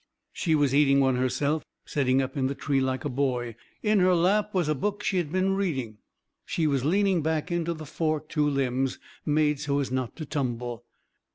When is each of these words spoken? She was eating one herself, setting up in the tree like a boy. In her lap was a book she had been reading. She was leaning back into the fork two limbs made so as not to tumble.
She 0.33 0.55
was 0.55 0.73
eating 0.73 0.99
one 0.99 1.17
herself, 1.17 1.63
setting 1.85 2.23
up 2.23 2.35
in 2.35 2.47
the 2.47 2.55
tree 2.55 2.81
like 2.81 3.05
a 3.05 3.07
boy. 3.09 3.55
In 3.83 3.99
her 3.99 4.15
lap 4.15 4.51
was 4.51 4.67
a 4.67 4.73
book 4.73 5.03
she 5.03 5.17
had 5.17 5.31
been 5.31 5.53
reading. 5.55 5.99
She 6.43 6.65
was 6.65 6.83
leaning 6.83 7.21
back 7.21 7.51
into 7.51 7.75
the 7.75 7.85
fork 7.85 8.27
two 8.27 8.49
limbs 8.49 8.97
made 9.27 9.59
so 9.59 9.77
as 9.79 9.91
not 9.91 10.15
to 10.15 10.25
tumble. 10.25 10.85